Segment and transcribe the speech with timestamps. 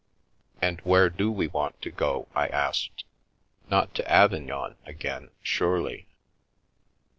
[0.63, 3.03] "And where do we want to go?" I asked."
[3.69, 6.07] Not to Avignon again, surely